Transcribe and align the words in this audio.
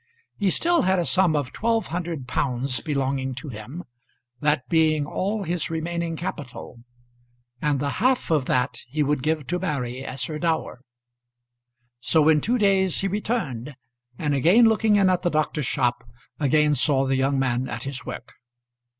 He 0.35 0.49
still 0.49 0.81
had 0.81 0.97
a 0.97 1.05
sum 1.05 1.35
of 1.35 1.53
£1,200 1.53 2.83
belonging 2.83 3.35
to 3.35 3.49
him, 3.49 3.83
that 4.39 4.67
being 4.67 5.05
all 5.05 5.43
his 5.43 5.69
remaining 5.69 6.15
capital; 6.15 6.79
and 7.61 7.79
the 7.79 7.91
half 8.01 8.31
of 8.31 8.45
that 8.45 8.79
he 8.87 9.03
would 9.03 9.21
give 9.21 9.45
to 9.45 9.59
Mary 9.59 10.03
as 10.03 10.23
her 10.23 10.39
dower. 10.39 10.81
So 11.99 12.27
in 12.29 12.41
two 12.41 12.57
days 12.57 13.01
he 13.01 13.07
returned, 13.07 13.75
and 14.17 14.33
again 14.33 14.65
looking 14.65 14.95
in 14.95 15.07
at 15.07 15.21
the 15.21 15.29
doctor's 15.29 15.67
shop, 15.67 16.03
again 16.39 16.73
saw 16.73 17.05
the 17.05 17.15
young 17.15 17.37
man 17.37 17.69
at 17.69 17.83
his 17.83 18.03
work. 18.03 18.33